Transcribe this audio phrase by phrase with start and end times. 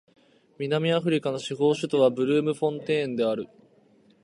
[0.57, 3.47] 南アフリカの司法首都はブルームフォンテーンである